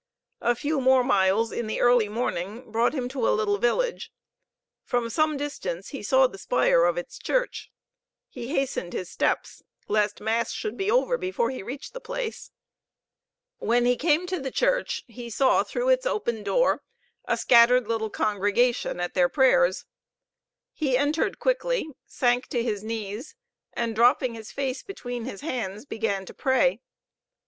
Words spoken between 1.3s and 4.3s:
more in the early morning brought him to a little village.